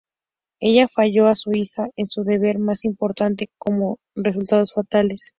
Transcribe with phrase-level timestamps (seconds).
[0.59, 5.29] Ella falló a su hija en su deber más importante, con resultados fatales.